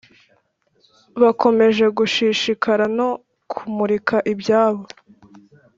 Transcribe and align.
bakomeje 1.21 1.85
gushishikara 1.97 2.83
no 2.97 3.09
kumurika 3.51 4.15
ibyabo 4.33 4.83